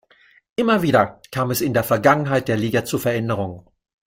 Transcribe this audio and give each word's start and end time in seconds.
Immer 0.55 0.81
wieder 0.81 1.21
kam 1.31 1.51
es 1.51 1.61
in 1.61 1.75
der 1.75 1.83
Vergangenheit 1.83 2.47
der 2.47 2.57
Liga 2.57 2.83
zu 2.83 2.97
Veränderungen. 2.97 3.69